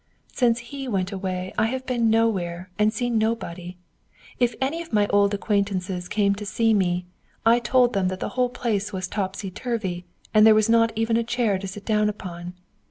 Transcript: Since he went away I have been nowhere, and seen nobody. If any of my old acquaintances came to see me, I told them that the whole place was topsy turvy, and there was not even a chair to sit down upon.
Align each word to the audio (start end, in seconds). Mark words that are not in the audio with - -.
Since 0.33 0.57
he 0.73 0.87
went 0.87 1.11
away 1.11 1.53
I 1.59 1.67
have 1.67 1.85
been 1.85 2.09
nowhere, 2.09 2.71
and 2.79 2.91
seen 2.91 3.19
nobody. 3.19 3.77
If 4.39 4.55
any 4.59 4.81
of 4.81 4.91
my 4.91 5.05
old 5.09 5.31
acquaintances 5.35 6.07
came 6.07 6.33
to 6.37 6.43
see 6.43 6.73
me, 6.73 7.05
I 7.45 7.59
told 7.59 7.93
them 7.93 8.07
that 8.07 8.19
the 8.19 8.29
whole 8.29 8.49
place 8.49 8.91
was 8.91 9.07
topsy 9.07 9.51
turvy, 9.51 10.05
and 10.33 10.43
there 10.43 10.55
was 10.55 10.67
not 10.69 10.91
even 10.95 11.17
a 11.17 11.23
chair 11.23 11.59
to 11.59 11.67
sit 11.67 11.85
down 11.85 12.09
upon. 12.09 12.55